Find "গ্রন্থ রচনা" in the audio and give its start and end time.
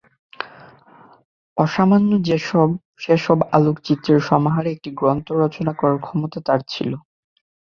4.99-5.73